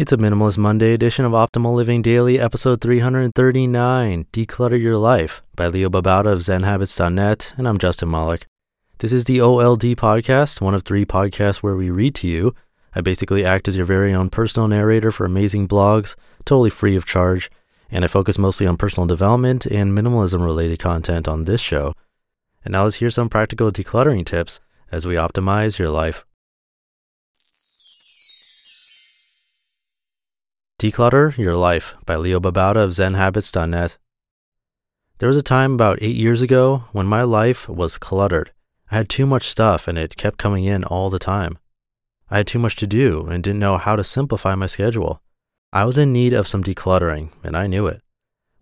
It's 0.00 0.12
a 0.12 0.16
Minimalist 0.16 0.56
Monday 0.56 0.94
edition 0.94 1.26
of 1.26 1.32
Optimal 1.32 1.74
Living 1.74 2.00
Daily, 2.00 2.40
episode 2.40 2.80
339 2.80 4.24
Declutter 4.32 4.80
Your 4.80 4.96
Life 4.96 5.42
by 5.54 5.66
Leo 5.66 5.90
Babauta 5.90 6.32
of 6.32 6.38
ZenHabits.net, 6.38 7.52
and 7.58 7.68
I'm 7.68 7.76
Justin 7.76 8.10
Malik. 8.10 8.46
This 9.00 9.12
is 9.12 9.24
the 9.24 9.42
OLD 9.42 9.82
podcast, 9.98 10.62
one 10.62 10.74
of 10.74 10.84
three 10.84 11.04
podcasts 11.04 11.58
where 11.58 11.76
we 11.76 11.90
read 11.90 12.14
to 12.14 12.28
you. 12.28 12.54
I 12.94 13.02
basically 13.02 13.44
act 13.44 13.68
as 13.68 13.76
your 13.76 13.84
very 13.84 14.14
own 14.14 14.30
personal 14.30 14.68
narrator 14.68 15.12
for 15.12 15.26
amazing 15.26 15.68
blogs, 15.68 16.14
totally 16.46 16.70
free 16.70 16.96
of 16.96 17.04
charge, 17.04 17.50
and 17.90 18.02
I 18.02 18.06
focus 18.06 18.38
mostly 18.38 18.66
on 18.66 18.78
personal 18.78 19.06
development 19.06 19.66
and 19.66 19.92
minimalism 19.92 20.42
related 20.42 20.78
content 20.78 21.28
on 21.28 21.44
this 21.44 21.60
show. 21.60 21.92
And 22.64 22.72
now 22.72 22.84
let's 22.84 22.96
hear 22.96 23.10
some 23.10 23.28
practical 23.28 23.70
decluttering 23.70 24.24
tips 24.24 24.60
as 24.90 25.06
we 25.06 25.16
optimize 25.16 25.78
your 25.78 25.90
life. 25.90 26.24
Declutter 30.80 31.36
Your 31.36 31.56
Life 31.56 31.94
by 32.06 32.16
Leo 32.16 32.40
Babauta 32.40 32.76
of 32.76 32.92
ZenHabits.net. 32.92 33.98
There 35.18 35.26
was 35.26 35.36
a 35.36 35.42
time 35.42 35.74
about 35.74 35.98
eight 36.00 36.16
years 36.16 36.40
ago 36.40 36.84
when 36.92 37.04
my 37.04 37.22
life 37.22 37.68
was 37.68 37.98
cluttered. 37.98 38.52
I 38.90 38.96
had 38.96 39.10
too 39.10 39.26
much 39.26 39.46
stuff 39.46 39.86
and 39.86 39.98
it 39.98 40.16
kept 40.16 40.38
coming 40.38 40.64
in 40.64 40.84
all 40.84 41.10
the 41.10 41.18
time. 41.18 41.58
I 42.30 42.38
had 42.38 42.46
too 42.46 42.58
much 42.58 42.76
to 42.76 42.86
do 42.86 43.26
and 43.26 43.44
didn't 43.44 43.58
know 43.58 43.76
how 43.76 43.94
to 43.94 44.02
simplify 44.02 44.54
my 44.54 44.64
schedule. 44.64 45.20
I 45.70 45.84
was 45.84 45.98
in 45.98 46.14
need 46.14 46.32
of 46.32 46.48
some 46.48 46.64
decluttering 46.64 47.32
and 47.44 47.58
I 47.58 47.66
knew 47.66 47.86
it. 47.86 48.00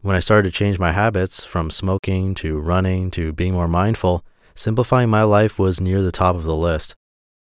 When 0.00 0.16
I 0.16 0.18
started 0.18 0.50
to 0.50 0.58
change 0.58 0.80
my 0.80 0.90
habits 0.90 1.44
from 1.44 1.70
smoking 1.70 2.34
to 2.42 2.58
running 2.58 3.12
to 3.12 3.32
being 3.32 3.52
more 3.52 3.68
mindful, 3.68 4.24
simplifying 4.56 5.08
my 5.08 5.22
life 5.22 5.56
was 5.56 5.80
near 5.80 6.02
the 6.02 6.10
top 6.10 6.34
of 6.34 6.42
the 6.42 6.56
list. 6.56 6.96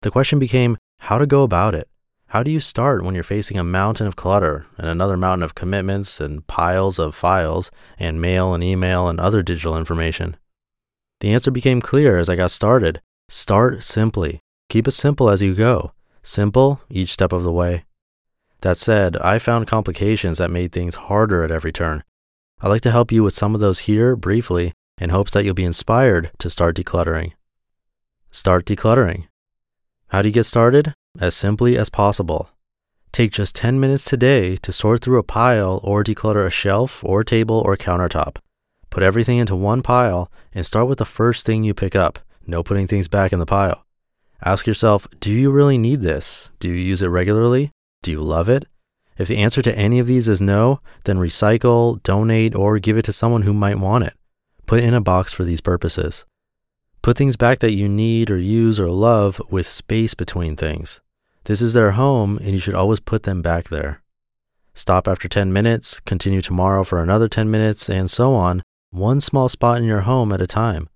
The 0.02 0.12
question 0.12 0.40
became 0.40 0.78
how 1.00 1.18
to 1.18 1.28
go 1.28 1.44
about 1.44 1.76
it. 1.76 1.90
How 2.32 2.44
do 2.44 2.52
you 2.52 2.62
start 2.62 3.04
when 3.04 3.14
you're 3.14 3.26
facing 3.26 3.60
a 3.60 3.64
mountain 3.64 4.08
of 4.08 4.16
clutter 4.16 4.66
and 4.78 4.88
another 4.88 5.18
mountain 5.18 5.44
of 5.44 5.54
commitments 5.54 6.22
and 6.22 6.48
piles 6.48 6.98
of 6.98 7.14
files 7.14 7.72
and 8.00 8.22
mail 8.22 8.54
and 8.54 8.64
email 8.64 9.10
and 9.10 9.20
other 9.20 9.44
digital 9.44 9.78
information? 9.78 10.38
The 11.20 11.34
answer 11.34 11.52
became 11.52 11.82
clear 11.82 12.18
as 12.18 12.30
I 12.30 12.38
got 12.38 12.52
started. 12.52 13.02
Start 13.28 13.84
simply. 13.84 14.40
Keep 14.70 14.88
it 14.88 14.92
simple 14.92 15.30
as 15.30 15.42
you 15.42 15.54
go. 15.54 15.92
Simple 16.24 16.80
each 16.90 17.12
step 17.12 17.34
of 17.34 17.44
the 17.44 17.52
way. 17.52 17.84
That 18.62 18.78
said, 18.78 19.18
I 19.18 19.38
found 19.38 19.68
complications 19.68 20.38
that 20.38 20.50
made 20.50 20.72
things 20.72 20.96
harder 20.96 21.44
at 21.44 21.52
every 21.52 21.74
turn. 21.74 22.02
I'd 22.62 22.70
like 22.70 22.82
to 22.84 22.92
help 22.92 23.12
you 23.12 23.24
with 23.24 23.36
some 23.36 23.56
of 23.56 23.60
those 23.60 23.80
here 23.80 24.16
briefly 24.16 24.72
in 24.98 25.10
hopes 25.10 25.32
that 25.32 25.44
you'll 25.44 25.54
be 25.54 25.66
inspired 25.66 26.32
to 26.40 26.50
start 26.50 26.78
decluttering. 26.78 27.34
Start 28.30 28.66
decluttering. 28.66 29.28
How 30.08 30.22
do 30.22 30.30
you 30.30 30.34
get 30.34 30.46
started? 30.46 30.94
As 31.20 31.36
simply 31.36 31.78
as 31.78 31.90
possible. 31.90 32.50
Take 33.12 33.32
just 33.32 33.56
10 33.56 33.80
minutes 33.80 34.04
today 34.04 34.56
to 34.58 34.72
sort 34.72 35.02
through 35.02 35.20
a 35.20 35.24
pile 35.24 35.82
or 35.84 36.04
declutter 36.04 36.46
a 36.46 36.50
shelf 36.50 37.04
or 37.04 37.24
table 37.24 37.62
or 37.66 37.76
countertop. 37.76 38.38
Put 38.90 39.04
everything 39.04 39.38
into 39.38 39.56
one 39.56 39.82
pile 39.82 40.32
and 40.54 40.66
start 40.66 40.88
with 40.88 41.00
the 41.00 41.06
first 41.06 41.46
thing 41.46 41.64
you 41.64 41.74
pick 41.74 41.96
up, 41.96 42.20
no 42.48 42.64
putting 42.64 42.88
things 42.88 43.08
back 43.08 43.34
in 43.34 43.40
the 43.40 43.46
pile. 43.46 43.86
Ask 44.44 44.66
yourself, 44.66 45.08
do 45.20 45.32
you 45.32 45.52
really 45.52 45.78
need 45.78 46.02
this? 46.02 46.50
Do 46.60 46.68
you 46.68 46.76
use 46.76 47.02
it 47.02 47.08
regularly? 47.08 47.72
Do 48.02 48.12
you 48.12 48.22
love 48.22 48.50
it? 48.50 48.66
If 49.18 49.28
the 49.28 49.38
answer 49.38 49.62
to 49.62 49.78
any 49.78 50.00
of 50.00 50.08
these 50.08 50.28
is 50.28 50.42
no, 50.42 50.80
then 51.04 51.18
recycle, 51.18 52.02
donate, 52.02 52.56
or 52.56 52.80
give 52.80 52.98
it 52.98 53.06
to 53.06 53.14
someone 53.14 53.44
who 53.44 53.54
might 53.54 53.78
want 53.78 54.06
it. 54.06 54.14
Put 54.66 54.84
in 54.84 54.94
a 54.94 55.02
box 55.02 55.34
for 55.34 55.44
these 55.44 55.62
purposes. 55.62 56.26
Put 57.02 57.18
things 57.18 57.36
back 57.36 57.60
that 57.60 57.72
you 57.72 57.90
need 57.90 58.30
or 58.30 58.38
use 58.38 58.80
or 58.80 58.90
love 58.90 59.42
with 59.50 59.68
space 59.68 60.14
between 60.14 60.56
things. 60.56 61.02
This 61.46 61.60
is 61.60 61.74
their 61.74 61.92
home 61.92 62.38
and 62.38 62.52
you 62.52 62.60
should 62.60 62.76
always 62.76 63.00
put 63.00 63.24
them 63.24 63.42
back 63.42 63.70
there. 63.70 64.04
Stop 64.76 65.08
after 65.08 65.28
10 65.28 65.52
minutes, 65.52 66.00
continue 66.00 66.42
tomorrow 66.42 66.84
for 66.84 67.02
another 67.02 67.28
10 67.28 67.50
minutes, 67.50 67.90
and 67.90 68.10
so 68.10 68.36
on, 68.36 68.62
one 68.92 69.20
small 69.20 69.50
spot 69.50 69.80
in 69.80 69.84
your 69.84 70.02
home 70.02 70.32
at 70.32 70.42
a 70.42 70.48
time. 70.48 70.90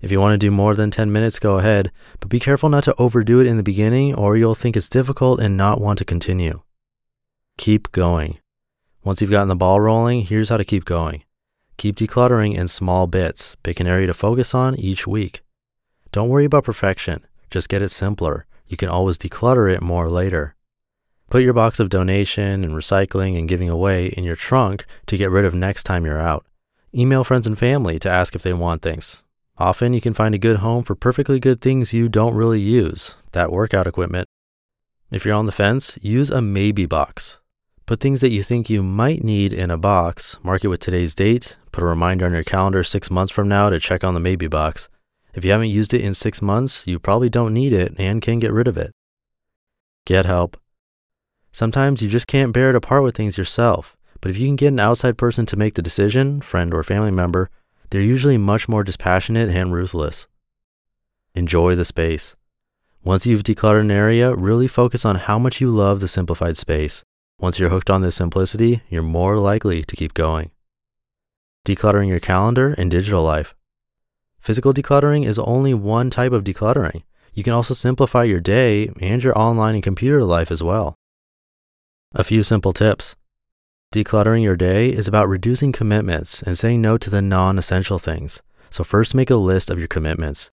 If 0.00 0.12
you 0.12 0.20
want 0.20 0.34
to 0.34 0.38
do 0.38 0.52
more 0.52 0.76
than 0.76 0.92
10 0.92 1.10
minutes, 1.10 1.40
go 1.40 1.58
ahead, 1.58 1.90
but 2.20 2.28
be 2.28 2.38
careful 2.38 2.68
not 2.68 2.84
to 2.84 2.94
overdo 2.96 3.40
it 3.40 3.46
in 3.48 3.56
the 3.56 3.62
beginning 3.64 4.14
or 4.14 4.36
you'll 4.36 4.54
think 4.54 4.76
it's 4.76 4.88
difficult 4.88 5.40
and 5.40 5.56
not 5.56 5.80
want 5.80 5.98
to 5.98 6.04
continue. 6.04 6.62
Keep 7.58 7.90
going. 7.90 8.38
Once 9.02 9.20
you've 9.20 9.30
gotten 9.30 9.48
the 9.48 9.56
ball 9.56 9.80
rolling, 9.80 10.22
here's 10.22 10.50
how 10.50 10.56
to 10.56 10.64
keep 10.64 10.84
going. 10.84 11.24
Keep 11.76 11.96
decluttering 11.96 12.54
in 12.54 12.68
small 12.68 13.06
bits. 13.06 13.56
Pick 13.62 13.80
an 13.80 13.86
area 13.86 14.06
to 14.06 14.14
focus 14.14 14.54
on 14.54 14.74
each 14.76 15.06
week. 15.06 15.42
Don't 16.12 16.28
worry 16.28 16.44
about 16.44 16.64
perfection. 16.64 17.26
Just 17.50 17.68
get 17.68 17.82
it 17.82 17.88
simpler. 17.88 18.46
You 18.66 18.76
can 18.76 18.88
always 18.88 19.18
declutter 19.18 19.72
it 19.72 19.82
more 19.82 20.08
later. 20.08 20.54
Put 21.30 21.42
your 21.42 21.54
box 21.54 21.80
of 21.80 21.88
donation 21.88 22.62
and 22.62 22.74
recycling 22.74 23.38
and 23.38 23.48
giving 23.48 23.70
away 23.70 24.08
in 24.08 24.22
your 24.22 24.36
trunk 24.36 24.84
to 25.06 25.16
get 25.16 25.30
rid 25.30 25.44
of 25.44 25.54
next 25.54 25.84
time 25.84 26.04
you're 26.04 26.20
out. 26.20 26.44
Email 26.94 27.24
friends 27.24 27.46
and 27.46 27.58
family 27.58 27.98
to 27.98 28.10
ask 28.10 28.34
if 28.34 28.42
they 28.42 28.52
want 28.52 28.82
things. 28.82 29.22
Often 29.58 29.94
you 29.94 30.00
can 30.00 30.14
find 30.14 30.34
a 30.34 30.38
good 30.38 30.58
home 30.58 30.82
for 30.82 30.94
perfectly 30.94 31.40
good 31.40 31.60
things 31.60 31.92
you 31.92 32.08
don't 32.08 32.34
really 32.34 32.60
use, 32.60 33.16
that 33.32 33.52
workout 33.52 33.86
equipment. 33.86 34.28
If 35.10 35.24
you're 35.24 35.34
on 35.34 35.46
the 35.46 35.52
fence, 35.52 35.98
use 36.02 36.30
a 36.30 36.42
maybe 36.42 36.86
box. 36.86 37.38
Put 37.92 38.00
things 38.00 38.22
that 38.22 38.32
you 38.32 38.42
think 38.42 38.70
you 38.70 38.82
might 38.82 39.22
need 39.22 39.52
in 39.52 39.70
a 39.70 39.76
box, 39.76 40.38
mark 40.42 40.64
it 40.64 40.68
with 40.68 40.80
today's 40.80 41.14
date, 41.14 41.58
put 41.72 41.84
a 41.84 41.86
reminder 41.86 42.24
on 42.24 42.32
your 42.32 42.42
calendar 42.42 42.82
six 42.82 43.10
months 43.10 43.30
from 43.30 43.48
now 43.48 43.68
to 43.68 43.78
check 43.78 44.02
on 44.02 44.14
the 44.14 44.18
maybe 44.18 44.48
box. 44.48 44.88
If 45.34 45.44
you 45.44 45.50
haven't 45.50 45.68
used 45.68 45.92
it 45.92 46.00
in 46.00 46.14
six 46.14 46.40
months, 46.40 46.86
you 46.86 46.98
probably 46.98 47.28
don't 47.28 47.52
need 47.52 47.74
it 47.74 47.94
and 47.98 48.22
can 48.22 48.38
get 48.38 48.50
rid 48.50 48.66
of 48.66 48.78
it. 48.78 48.92
Get 50.06 50.24
help. 50.24 50.56
Sometimes 51.52 52.00
you 52.00 52.08
just 52.08 52.26
can't 52.26 52.54
bear 52.54 52.72
to 52.72 52.80
part 52.80 53.02
with 53.02 53.14
things 53.14 53.36
yourself, 53.36 53.94
but 54.22 54.30
if 54.30 54.38
you 54.38 54.46
can 54.46 54.56
get 54.56 54.68
an 54.68 54.80
outside 54.80 55.18
person 55.18 55.44
to 55.44 55.58
make 55.58 55.74
the 55.74 55.82
decision, 55.82 56.40
friend 56.40 56.72
or 56.72 56.82
family 56.82 57.10
member, 57.10 57.50
they're 57.90 58.00
usually 58.00 58.38
much 58.38 58.70
more 58.70 58.84
dispassionate 58.84 59.50
and 59.50 59.70
ruthless. 59.70 60.26
Enjoy 61.34 61.74
the 61.74 61.84
space. 61.84 62.36
Once 63.04 63.26
you've 63.26 63.42
decluttered 63.44 63.82
an 63.82 63.90
area, 63.90 64.34
really 64.34 64.66
focus 64.66 65.04
on 65.04 65.16
how 65.16 65.38
much 65.38 65.60
you 65.60 65.68
love 65.68 66.00
the 66.00 66.08
simplified 66.08 66.56
space. 66.56 67.04
Once 67.42 67.58
you're 67.58 67.70
hooked 67.70 67.90
on 67.90 68.02
this 68.02 68.14
simplicity, 68.14 68.82
you're 68.88 69.02
more 69.02 69.36
likely 69.36 69.82
to 69.82 69.96
keep 69.96 70.14
going. 70.14 70.52
Decluttering 71.66 72.06
your 72.06 72.20
calendar 72.20 72.72
and 72.78 72.88
digital 72.88 73.24
life. 73.24 73.52
Physical 74.38 74.72
decluttering 74.72 75.26
is 75.26 75.40
only 75.40 75.74
one 75.74 76.08
type 76.08 76.30
of 76.30 76.44
decluttering. 76.44 77.02
You 77.34 77.42
can 77.42 77.52
also 77.52 77.74
simplify 77.74 78.22
your 78.22 78.38
day 78.38 78.92
and 79.00 79.24
your 79.24 79.36
online 79.36 79.74
and 79.74 79.82
computer 79.82 80.22
life 80.22 80.52
as 80.52 80.62
well. 80.62 80.94
A 82.14 82.22
few 82.22 82.44
simple 82.44 82.72
tips. 82.72 83.16
Decluttering 83.92 84.44
your 84.44 84.56
day 84.56 84.90
is 84.90 85.08
about 85.08 85.28
reducing 85.28 85.72
commitments 85.72 86.42
and 86.44 86.56
saying 86.56 86.80
no 86.80 86.96
to 86.96 87.10
the 87.10 87.20
non 87.20 87.58
essential 87.58 87.98
things. 87.98 88.40
So, 88.70 88.84
first 88.84 89.16
make 89.16 89.30
a 89.30 89.34
list 89.34 89.68
of 89.68 89.80
your 89.80 89.88
commitments. 89.88 90.52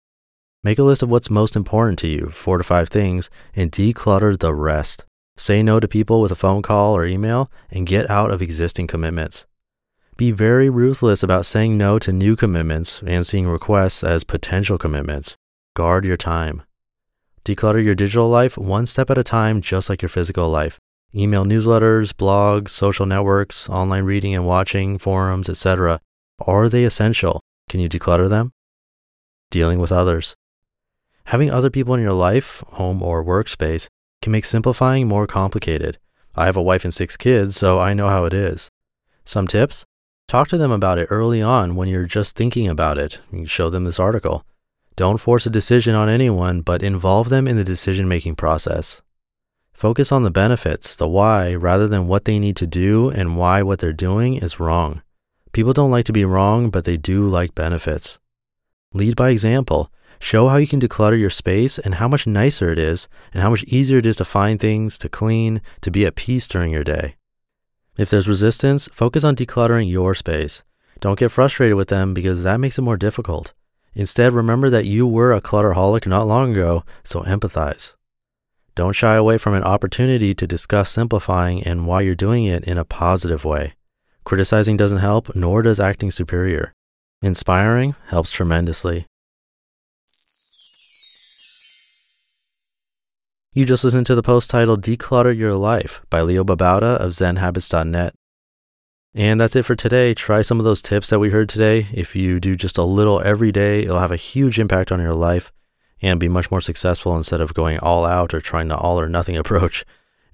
Make 0.64 0.80
a 0.80 0.84
list 0.84 1.04
of 1.04 1.10
what's 1.10 1.30
most 1.30 1.58
important 1.58 2.00
to 2.00 2.08
you, 2.08 2.30
four 2.30 2.58
to 2.58 2.64
five 2.64 2.88
things, 2.88 3.30
and 3.54 3.74
declutter 3.74 4.40
the 4.40 4.54
rest. 4.54 5.04
Say 5.38 5.62
no 5.62 5.80
to 5.80 5.88
people 5.88 6.20
with 6.20 6.32
a 6.32 6.36
phone 6.36 6.64
call 6.64 6.98
or 6.98 7.06
email 7.06 7.52
and 7.70 7.86
get 7.86 8.10
out 8.10 8.32
of 8.32 8.42
existing 8.42 8.88
commitments. 8.88 9.46
Be 10.18 10.32
very 10.32 10.68
ruthless 10.68 11.22
about 11.22 11.46
saying 11.46 11.78
no 11.78 12.00
to 12.00 12.12
new 12.12 12.36
commitments 12.36 13.04
and 13.06 13.26
seeing 13.26 13.48
requests 13.48 14.04
as 14.04 14.24
potential 14.24 14.80
commitments. 14.80 15.38
Guard 15.76 16.06
your 16.06 16.18
time. 16.18 16.64
Declutter 17.46 17.84
your 17.84 17.94
digital 17.94 18.28
life 18.28 18.58
one 18.58 18.88
step 18.88 19.12
at 19.12 19.18
a 19.20 19.24
time, 19.24 19.62
just 19.62 19.92
like 19.92 20.02
your 20.02 20.10
physical 20.10 20.50
life. 20.50 20.80
Email 21.16 21.46
newsletters, 21.46 22.14
blogs, 22.14 22.70
social 22.70 23.06
networks, 23.06 23.70
online 23.70 24.06
reading 24.06 24.34
and 24.34 24.46
watching, 24.46 24.98
forums, 24.98 25.50
etc. 25.50 26.02
Are 26.48 26.68
they 26.68 26.84
essential? 26.84 27.42
Can 27.70 27.80
you 27.80 27.88
declutter 27.88 28.28
them? 28.28 28.54
Dealing 29.52 29.78
with 29.78 29.92
others. 29.92 30.36
Having 31.26 31.52
other 31.52 31.70
people 31.70 31.94
in 31.94 32.02
your 32.02 32.14
life, 32.14 32.64
home 32.72 33.04
or 33.04 33.24
workspace, 33.24 33.88
can 34.28 34.34
make 34.34 34.44
simplifying 34.44 35.08
more 35.08 35.26
complicated. 35.26 35.98
I 36.36 36.48
have 36.48 36.58
a 36.58 36.62
wife 36.62 36.84
and 36.84 36.94
six 36.94 37.16
kids, 37.16 37.56
so 37.56 37.80
I 37.80 37.94
know 37.94 38.10
how 38.10 38.26
it 38.26 38.34
is. 38.34 38.70
Some 39.24 39.48
tips? 39.48 39.86
Talk 40.28 40.50
to 40.50 40.58
them 40.58 40.70
about 40.70 40.98
it 40.98 41.08
early 41.10 41.42
on 41.42 41.78
when 41.78 41.88
you're 41.88 42.06
just 42.06 42.36
thinking 42.36 42.68
about 42.68 42.98
it. 42.98 43.22
Show 43.46 43.70
them 43.70 43.86
this 43.86 44.02
article. 44.02 44.44
Don't 44.98 45.18
force 45.22 45.46
a 45.46 45.50
decision 45.50 45.96
on 45.96 46.10
anyone, 46.10 46.60
but 46.60 46.84
involve 46.84 47.30
them 47.30 47.48
in 47.48 47.56
the 47.56 47.64
decision 47.64 48.10
making 48.10 48.36
process. 48.36 49.02
Focus 49.72 50.12
on 50.12 50.24
the 50.24 50.30
benefits, 50.30 50.98
the 50.98 51.08
why, 51.08 51.56
rather 51.56 51.88
than 51.88 52.10
what 52.10 52.26
they 52.26 52.38
need 52.38 52.58
to 52.58 52.68
do 52.68 53.10
and 53.10 53.38
why 53.38 53.62
what 53.62 53.80
they're 53.80 53.94
doing 53.94 54.36
is 54.36 54.60
wrong. 54.60 55.04
People 55.54 55.72
don't 55.72 55.92
like 55.92 56.06
to 56.06 56.12
be 56.12 56.26
wrong, 56.26 56.70
but 56.70 56.84
they 56.84 56.98
do 56.98 57.26
like 57.26 57.56
benefits. 57.56 58.20
Lead 58.94 59.16
by 59.16 59.30
example. 59.30 59.90
Show 60.20 60.50
how 60.50 60.58
you 60.58 60.68
can 60.68 60.80
declutter 60.80 61.20
your 61.20 61.30
space 61.30 61.78
and 61.78 61.96
how 61.96 62.08
much 62.08 62.28
nicer 62.28 62.72
it 62.72 62.80
is, 62.80 63.08
and 63.34 63.44
how 63.44 63.50
much 63.50 63.64
easier 63.64 64.00
it 64.00 64.06
is 64.06 64.16
to 64.18 64.26
find 64.26 64.60
things, 64.60 64.98
to 65.00 65.10
clean, 65.10 65.62
to 65.82 65.92
be 65.92 66.06
at 66.06 66.16
peace 66.16 66.48
during 66.48 66.72
your 66.72 66.84
day. 66.84 67.16
If 67.98 68.10
there's 68.10 68.28
resistance, 68.28 68.88
focus 68.92 69.24
on 69.24 69.36
decluttering 69.36 69.90
your 69.90 70.14
space. 70.16 70.64
Don't 71.00 71.20
get 71.20 71.32
frustrated 71.32 71.76
with 71.76 71.90
them 71.90 72.14
because 72.14 72.44
that 72.44 72.60
makes 72.60 72.78
it 72.78 72.84
more 72.84 72.98
difficult. 72.98 73.54
Instead, 73.94 74.34
remember 74.34 74.70
that 74.70 74.86
you 74.86 75.08
were 75.08 75.34
a 75.34 75.42
clutterholic 75.42 76.06
not 76.06 76.28
long 76.28 76.52
ago, 76.52 76.84
so 77.04 77.22
empathize. 77.24 77.96
Don't 78.76 78.94
shy 78.94 79.16
away 79.16 79.40
from 79.40 79.56
an 79.56 79.64
opportunity 79.64 80.36
to 80.36 80.46
discuss 80.46 80.92
simplifying 80.92 81.64
and 81.64 81.88
why 81.88 82.02
you're 82.02 82.14
doing 82.14 82.46
it 82.46 82.64
in 82.66 82.78
a 82.78 82.86
positive 82.86 83.44
way. 83.44 83.74
Criticizing 84.24 84.78
doesn't 84.78 85.00
help, 85.00 85.36
nor 85.36 85.64
does 85.64 85.80
acting 85.80 86.12
superior. 86.12 86.74
Inspiring 87.24 87.96
helps 88.10 88.30
tremendously. 88.30 89.08
You 93.58 93.66
just 93.66 93.84
listened 93.84 94.06
to 94.06 94.14
the 94.14 94.22
post 94.22 94.52
titled 94.52 94.84
Declutter 94.84 95.36
Your 95.36 95.56
Life 95.56 96.06
by 96.12 96.22
Leo 96.22 96.44
Babauta 96.44 96.96
of 96.98 97.14
ZenHabits.net. 97.14 98.14
And 99.16 99.40
that's 99.40 99.56
it 99.56 99.66
for 99.66 99.74
today. 99.74 100.14
Try 100.14 100.44
some 100.44 100.60
of 100.60 100.64
those 100.64 100.80
tips 100.80 101.10
that 101.10 101.18
we 101.18 101.32
heard 101.32 101.50
today. 101.50 101.88
If 101.92 102.16
you 102.16 102.40
do 102.40 102.56
just 102.56 102.78
a 102.78 102.84
little 102.84 103.20
every 103.22 103.52
day, 103.52 103.82
it'll 103.82 103.98
have 103.98 104.12
a 104.12 104.16
huge 104.16 104.60
impact 104.60 104.92
on 104.92 105.02
your 105.02 105.16
life 105.16 105.52
and 106.04 106.20
be 106.20 106.30
much 106.30 106.52
more 106.52 106.62
successful 106.62 107.18
instead 107.18 107.42
of 107.42 107.56
going 107.56 107.80
all 107.80 108.06
out 108.06 108.32
or 108.32 108.42
trying 108.42 108.68
the 108.68 108.78
all 108.78 109.00
or 109.00 109.10
nothing 109.10 109.36
approach. 109.44 109.84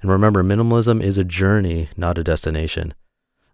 And 0.01 0.11
remember, 0.11 0.43
minimalism 0.43 1.01
is 1.01 1.17
a 1.17 1.23
journey, 1.23 1.87
not 1.95 2.17
a 2.17 2.25
destination. 2.25 2.93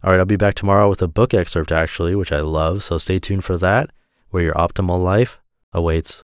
All 0.04 0.10
right, 0.10 0.19
I'll 0.19 0.25
be 0.25 0.36
back 0.36 0.56
tomorrow 0.56 0.89
with 0.89 1.04
a 1.04 1.07
book 1.07 1.31
excerpt, 1.36 1.72
actually, 1.72 2.15
which 2.15 2.31
I 2.31 2.39
love. 2.39 2.81
So 2.81 2.98
stay 2.98 3.19
tuned 3.19 3.45
for 3.45 3.56
that, 3.60 3.92
where 4.31 4.42
your 4.42 4.56
optimal 4.56 5.00
life 5.00 5.39
awaits. 5.74 6.18